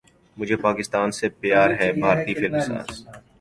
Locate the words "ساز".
2.61-2.89